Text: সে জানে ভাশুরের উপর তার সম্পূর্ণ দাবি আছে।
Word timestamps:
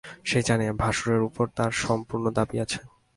সে 0.25 0.39
জানে 0.41 0.65
ভাশুরের 0.73 1.21
উপর 1.23 1.45
তার 1.57 1.71
সম্পূর্ণ 1.83 2.25
দাবি 2.37 2.57
আছে। 2.59 2.79